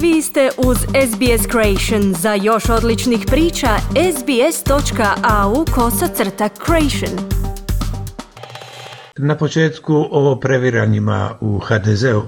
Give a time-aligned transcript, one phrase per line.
[0.00, 2.14] Vi ste uz SBS Creation.
[2.14, 3.68] Za još odličnih priča,
[4.18, 7.28] sbs.au kosacrta creation.
[9.16, 12.22] Na početku o previranjima u HDZ-u.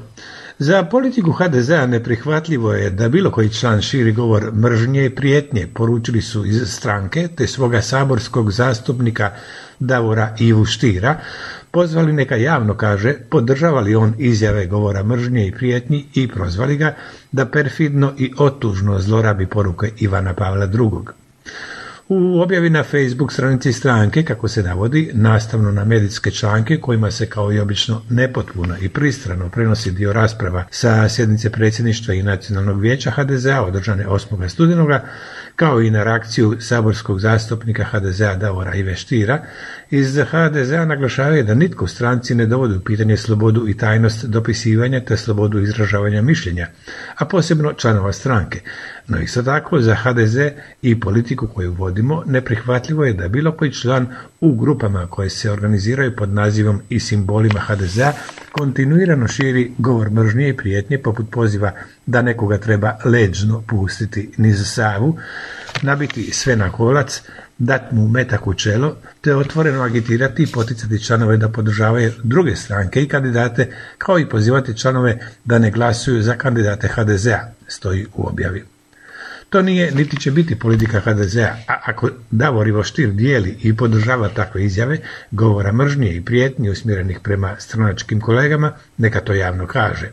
[0.59, 6.23] Za politiku HDZ-a neprihvatljivo je da bilo koji član širi govor mržnje i prijetnje, poručili
[6.23, 9.31] su iz stranke te svoga saborskog zastupnika
[9.79, 11.21] Davora Ivu Štira,
[11.71, 16.95] pozvali neka javno kaže podržava li on izjave govora mržnje i prijetnji i prozvali ga
[17.33, 20.91] da perfidno i otužno zlorabi poruke Ivana Pavla II.
[22.11, 27.27] U objavi na Facebook stranici stranke, kako se navodi, nastavno na medijske članke kojima se
[27.27, 33.11] kao i obično nepotpuno i pristrano prenosi dio rasprava sa sjednice predsjedništva i nacionalnog vijeća
[33.11, 34.49] HDZ-a održane 8.
[34.49, 35.05] studenoga,
[35.57, 39.45] kao i na reakciju saborskog zastupnika HDZ-a Davora Ive Štira,
[39.91, 45.01] iz HDZ-a naglašavaju da nitko u stranci ne dovodi u pitanje slobodu i tajnost dopisivanja
[45.01, 46.69] te slobodu izražavanja mišljenja,
[47.17, 48.61] a posebno članova stranke.
[49.09, 50.37] No isto tako za HDZ
[50.83, 54.07] i politiku koju vodimo neprihvatljivo je da bilo koji član
[54.41, 58.13] u grupama koje se organiziraju pod nazivom i simbolima HDZ-a
[58.53, 61.73] kontinuirano širi govor mržnje i prijetnje poput poziva
[62.07, 65.19] da nekoga treba leđno pustiti niz savu,
[65.83, 67.23] nabiti sve na kolac,
[67.59, 73.03] dati mu metak u čelo, te otvoreno agitirati i poticati članove da podržavaju druge stranke
[73.03, 78.78] i kandidate, kao i pozivati članove da ne glasuju za kandidate HDZ-a, stoji u objavi.
[79.51, 84.29] To nije niti će biti politika HDZ-a, a ako Davor Ivo Štir dijeli i podržava
[84.29, 84.99] takve izjave,
[85.31, 90.13] govora mržnje i prijetnje usmjerenih prema stranačkim kolegama, neka to javno kaže.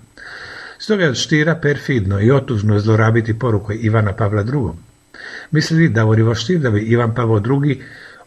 [0.80, 4.72] Stoga od Štira perfidno i otužno zlorabiti poruku Ivana Pavla II.
[5.52, 7.82] Misli li Davor Ivo Štir da bi Ivan Pavlo II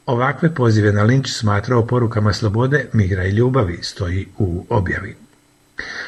[0.07, 5.28] ovakve pozive na linč smatrao porukama slobode, mira i ljubavi, stoji u objavi.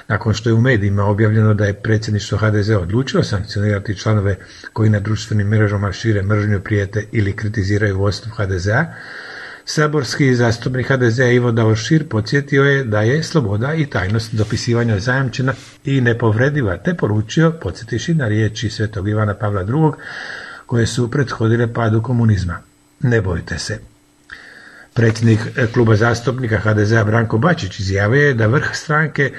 [0.08, 4.36] Nakon što je u medijima objavljeno da je predsjedništvo HDZ odlučilo sankcionirati članove
[4.72, 8.86] koji na društvenim mrežama šire mržnju, prijete ili kritiziraju vodstvo HDZ-a,
[9.64, 15.52] saborski zastupnik HDZ-a Ivo Davor Šir podsjetio je da je sloboda i tajnost dopisivanja zajamčena
[15.84, 19.92] i nepovrediva, te poručio, podsjetiši na riječi svetog Ivana Pavla II,
[20.66, 22.58] koje su prethodile padu komunizma.
[23.00, 23.78] Ne bojte se.
[24.94, 25.40] Predsjednik
[25.74, 29.32] kluba zastupnika HDZ-a Branko Bačić izjavio je da vrh stranke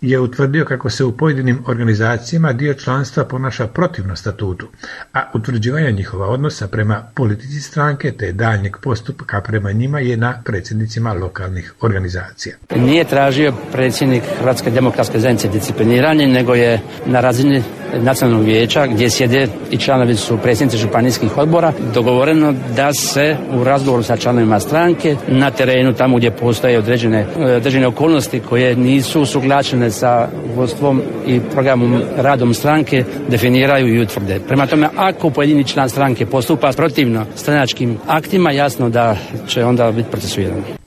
[0.00, 4.68] je utvrdio kako se u pojedinim organizacijama dio članstva ponaša protivno statutu,
[5.12, 11.12] a utvrđivanje njihova odnosa prema politici stranke te daljnjeg postupka prema njima je na predsjednicima
[11.12, 12.56] lokalnih organizacija.
[12.76, 17.62] Nije tražio predsjednik Hrvatske demokratske zajednice discipliniranje, nego je na razini
[17.94, 24.02] nacionalnog vijeća gdje sjede i članovi su predsjednici županijskih odbora dogovoreno da se u razgovoru
[24.02, 27.26] sa članovima stranke na terenu tamo gdje postoje određene,
[27.56, 34.40] određene okolnosti koje nisu usuglačene sa vodstvom i programom radom stranke definiraju i utvrde.
[34.48, 39.16] Prema tome, ako pojedini član stranke postupa protivno stranačkim aktima, jasno da
[39.48, 40.85] će onda biti procesuiran.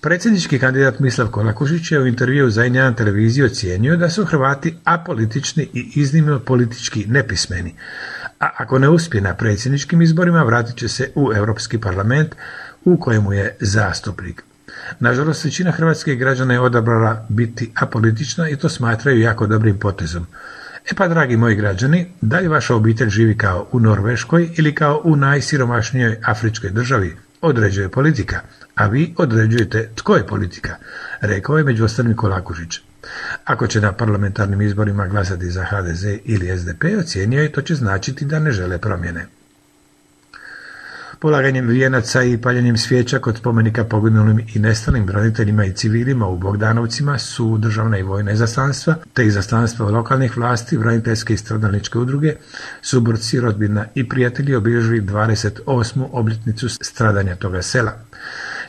[0.00, 5.68] Predsjednički kandidat Mislav Kolakušić je u intervju za Injan televiziju ocijenio da su Hrvati apolitični
[5.72, 7.74] i iznimno politički nepismeni.
[8.40, 12.34] A ako ne uspije na predsjedničkim izborima, vratit će se u Europski parlament
[12.84, 14.42] u kojemu je zastupnik.
[15.00, 20.26] Nažalost, većina hrvatskih građana je odabrala biti apolitična i to smatraju jako dobrim potezom.
[20.90, 25.00] E pa, dragi moji građani, da li vaša obitelj živi kao u Norveškoj ili kao
[25.04, 28.40] u najsiromašnijoj afričkoj državi, određuje politika,
[28.78, 30.76] a vi određujete tko je politika,
[31.20, 32.80] rekao je među ostalim Kolakužić.
[33.44, 38.24] Ako će na parlamentarnim izborima glasati za HDZ ili SDP, ocijenio je to će značiti
[38.24, 39.26] da ne žele promjene.
[41.20, 47.18] Polaganjem vijenaca i paljenjem svijeća kod spomenika poginulim i nestalim braniteljima i civilima u Bogdanovcima
[47.18, 52.34] su državna i vojna izaslanstva, te izaslanstva lokalnih vlasti, braniteljske i stradalničke udruge,
[52.82, 56.08] suborci, rodbina i prijatelji obilježili 28.
[56.12, 57.92] obljetnicu stradanja toga sela.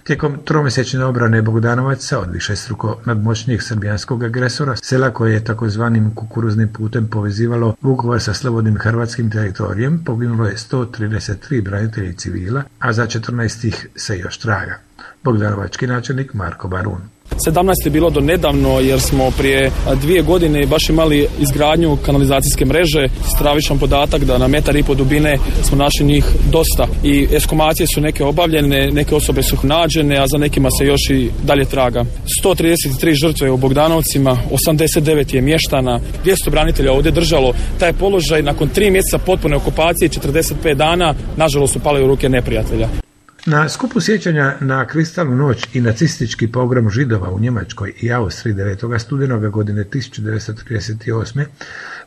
[0.09, 7.07] Tijekom tromjesečne obrane Bogdanovaca od višestruko nadmoćnijeg srbijanskog agresora, sela koje je takozvanim kukuruznim putem
[7.07, 13.87] povezivalo Vukovar sa slobodnim hrvatskim teritorijem, poginulo je 133 branitelji civila, a za 14 ih
[13.95, 14.79] se još traga.
[15.23, 17.01] Bogdanovački načelnik Marko Barun.
[17.37, 19.71] 17 je bilo do nedavno jer smo prije
[20.01, 23.07] dvije godine baš imali izgradnju kanalizacijske mreže.
[23.35, 28.01] Stravičan podatak da na metar i po dubine smo našli njih dosta i eskomacije su
[28.01, 32.05] neke obavljene, neke osobe su nađene, a za nekima se još i dalje traga.
[32.43, 37.53] 133 žrtve u Bogdanovcima, 89 je mještana, 200 branitelja ovdje držalo.
[37.79, 43.08] Taj položaj nakon tri mjeseca potpune okupacije, 45 dana, nažalost su pali u ruke neprijatelja.
[43.51, 48.99] Na skupu sjećanja na kristalnu noć i nacistički pogrom židova u Njemačkoj i Austriji 9.
[48.99, 51.45] studenoga godine 1938.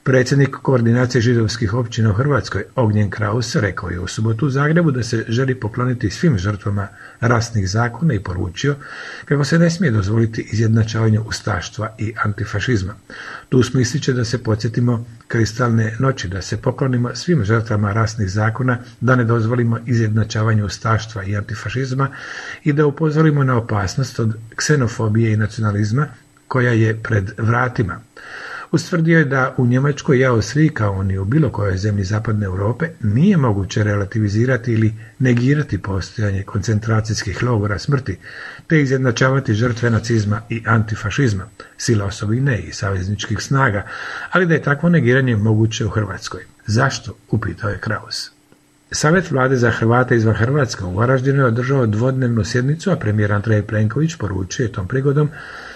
[0.05, 5.03] Predsjednik koordinacije židovskih općina u Hrvatskoj, Ognjen Kraus, rekao je u subotu u Zagrebu da
[5.03, 6.89] se želi pokloniti svim žrtvama
[7.21, 8.75] rasnih zakona i poručio
[9.25, 12.95] kako se ne smije dozvoliti izjednačavanje ustaštva i antifašizma.
[13.49, 19.17] Tu smisliće da se podsjetimo kristalne noći, da se poklonimo svim žrtvama rasnih zakona, da
[19.17, 22.09] ne dozvolimo izjednačavanje ustaštva i antifašizma
[22.65, 26.07] i da upozorimo na opasnost od ksenofobije i nacionalizma
[26.49, 28.01] koja je pred vratima.
[28.73, 32.89] Ustvrdio je da u Njemačkoj i Austriji kao ni u bilo kojoj zemlji zapadne Europe
[33.01, 38.19] nije moguće relativizirati ili negirati postojanje koncentracijskih logora smrti,
[38.67, 43.87] te izjednačavati žrtve nacizma i antifašizma, sila osobine i savezničkih snaga,
[44.31, 46.41] ali da je takvo negiranje moguće u Hrvatskoj.
[46.67, 47.15] Zašto?
[47.31, 48.31] upitao je Kraus.
[48.91, 53.63] Savjet vlade za Hrvate izvan Hrvatske u Varaždinu je održao dvodnevnu sjednicu, a premijer Andrej
[53.63, 55.29] Plenković poručio je tom prigodom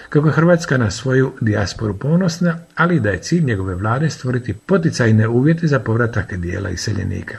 [0.09, 5.27] kako je Hrvatska na svoju dijasporu ponosna, ali da je cilj njegove vlade stvoriti poticajne
[5.27, 7.37] uvjete za povratak dijela iseljenika.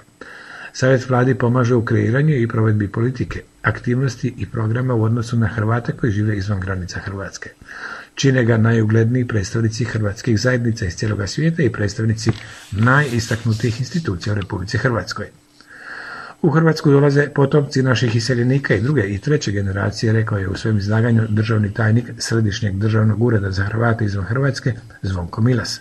[0.73, 5.93] Savjet vladi pomaže u kreiranju i provedbi politike, aktivnosti i programa u odnosu na Hrvate
[5.93, 7.51] koji žive izvan granica Hrvatske.
[8.15, 12.31] Čine ga najugledniji predstavnici hrvatskih zajednica iz cijeloga svijeta i predstavnici
[12.71, 15.27] najistaknutijih institucija u Republici Hrvatskoj.
[16.43, 20.79] U Hrvatsku dolaze potomci naših iseljenika i druge i treće generacije, rekao je u svojem
[20.79, 25.81] izlaganju državni tajnik Središnjeg državnog ureda za Hrvate izvan Hrvatske, Zvonko Milas.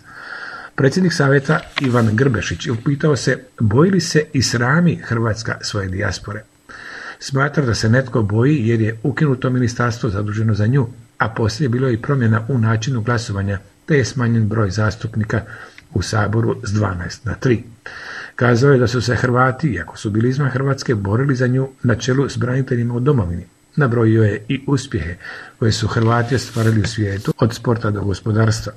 [0.75, 6.43] Predsjednik savjeta Ivan Grbešić upitao se boji li se i srami Hrvatska svoje dijaspore.
[7.19, 10.87] Smatra da se netko boji jer je ukinuto ministarstvo zaduženo za nju,
[11.17, 15.41] a poslije bilo je i promjena u načinu glasovanja, te je smanjen broj zastupnika
[15.93, 17.61] u Saboru s 12 na 3.
[18.37, 21.95] Kazao je da su se Hrvati, iako su bili izvan Hrvatske, borili za nju na
[21.95, 23.45] čelu s braniteljima u domovini.
[23.75, 25.15] Nabrojio je i uspjehe
[25.59, 28.73] koje su Hrvati ostvarili u svijetu, od sporta do gospodarstva.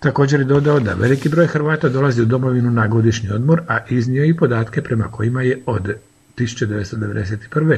[0.00, 4.24] Također je dodao da veliki broj Hrvata dolazi u domovinu na godišnji odmor, a iznio
[4.24, 5.94] i podatke prema kojima je od
[6.38, 7.76] 1991.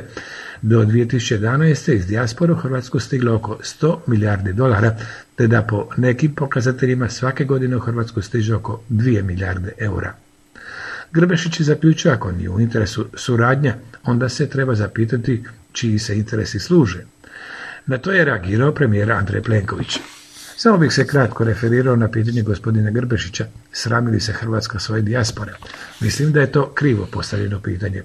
[0.62, 1.92] do 2011.
[1.92, 4.96] iz dijaspora u Hrvatsku stiglo oko 100 milijardi dolara,
[5.36, 10.23] te da po nekim pokazateljima svake godine u Hrvatsku stiže oko 2 milijarde eura.
[11.14, 13.74] Grbešić je zaključio ako nije u interesu suradnja,
[14.04, 17.04] onda se treba zapitati čiji se interesi služe.
[17.86, 19.98] Na to je reagirao premijer Andrej Plenković.
[20.56, 25.52] Samo bih se kratko referirao na pitanje gospodina Grbešića, sramili se Hrvatska svoje dijaspore.
[26.00, 28.02] Mislim da je to krivo postavljeno pitanje.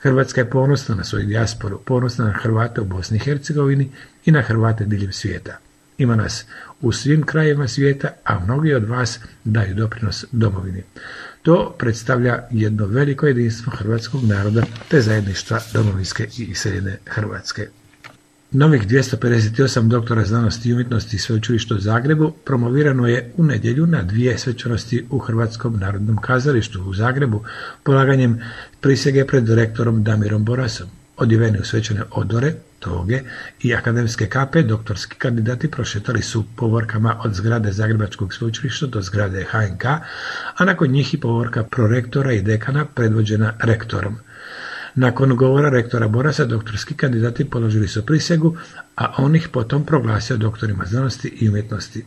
[0.00, 3.90] Hrvatska je ponosna na svoju dijasporu, ponosna na Hrvate u Bosni i Hercegovini
[4.24, 5.58] i na Hrvate diljem svijeta.
[5.98, 6.44] Ima nas
[6.80, 10.82] u svim krajevima svijeta, a mnogi od vas daju doprinos domovini.
[11.42, 17.68] To predstavlja jedno veliko jedinstvo hrvatskog naroda te zajedništva domovinske i iseljene Hrvatske.
[18.52, 24.38] Novih 258 doktora znanosti i umjetnosti sveučilišta u Zagrebu promovirano je u nedjelju na dvije
[24.38, 27.44] svečanosti u Hrvatskom narodnom kazalištu u Zagrebu
[27.82, 28.40] polaganjem
[28.80, 30.86] prisege pred rektorom Damirom Borasom.
[31.16, 33.22] Odjeveni u svečane odore, toge
[33.62, 39.84] i akademske kape, doktorski kandidati prošetali su povorkama od zgrade Zagrebačkog sveučilišta do zgrade HNK,
[40.56, 44.18] a nakon njih i povorka prorektora i dekana predvođena rektorom.
[44.94, 48.56] Nakon govora rektora Borasa, doktorski kandidati položili su prisegu,
[48.96, 52.04] a on ih potom proglasio doktorima znanosti i umjetnosti.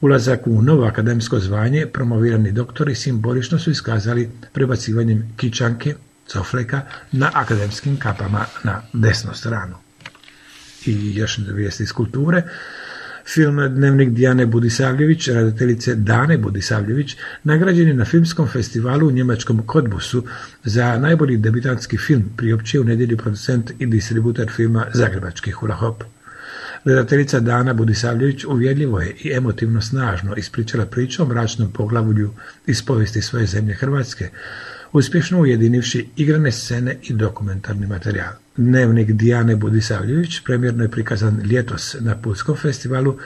[0.00, 5.94] Ulazak u novo akademsko zvanje promovirani doktori simbolično su iskazali prebacivanjem kičanke,
[6.26, 6.80] cofleka
[7.12, 9.83] na akademskim kapama na desnu stranu.
[10.86, 12.42] I još vijesti iz kulture.
[13.26, 20.24] Film Dnevnik Dijane Budisavljević, redateljice Dane Budisavljević, nagrađen je na filmskom festivalu u njemačkom Kodbusu
[20.64, 26.04] za najbolji debitanski film, priopćio u nedjelju producent i distributer filma Zagrebački Hula Hop.
[26.84, 32.30] Redateljica Dana Budisavljević uvjedljivo je i emotivno snažno ispričala priču o mračnom poglavlju
[32.66, 34.28] iz povijesti svoje zemlje Hrvatske,
[34.92, 38.43] uspješno ujedinivši igrane scene i dokumentarni materijal.
[38.56, 43.18] Dnevnik Dijane Budisavljević premjerno je prikazan ljetos na Pulskom festivalu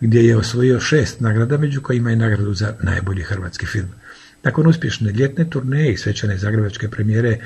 [0.00, 3.88] gdje je osvojio šest nagrada među kojima je nagradu za najbolji hrvatski film.
[4.42, 7.38] Nakon uspješne ljetne turneje i svečane zagrebačke premijere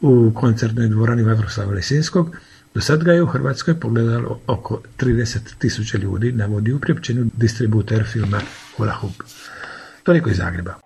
[0.00, 2.36] u koncertnoj dvorani Vatroslava Lesinskog,
[2.74, 8.04] do sad ga je u Hrvatskoj pogledalo oko 30 tisuća ljudi, navodi u priopćenju distributer
[8.04, 8.40] filma
[8.76, 9.22] Hula Hoop.
[10.02, 10.85] Toliko iz Zagreba.